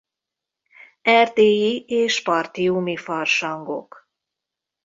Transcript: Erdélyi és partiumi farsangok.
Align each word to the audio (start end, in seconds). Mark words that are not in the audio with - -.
Erdélyi 1.01 1.85
és 1.87 2.21
partiumi 2.21 2.97
farsangok. 2.97 4.09